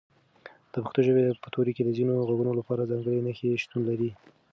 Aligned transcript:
د 0.71 0.73
پښتو 0.83 0.99
ژبې 1.07 1.23
په 1.43 1.47
توري 1.53 1.71
کې 1.75 1.83
د 1.85 1.89
ځینو 1.97 2.13
غږونو 2.29 2.51
لپاره 2.59 2.89
ځانګړي 2.91 3.19
نښې 3.27 3.61
شتون 3.63 3.81
لري. 3.89 4.11